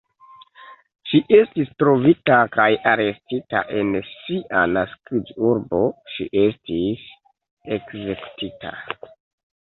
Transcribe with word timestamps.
Ŝi 1.09 1.17
estis 1.39 1.67
trovita 1.81 2.37
kaj 2.55 2.65
arestita, 2.91 3.61
en 3.81 3.91
sia 4.07 4.61
naskiĝurbo 4.77 5.81
ŝi 6.15 6.27
estis 6.45 7.03
ekzekutita. 7.77 8.73